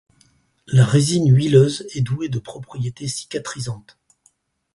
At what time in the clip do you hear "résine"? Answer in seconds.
0.83-1.29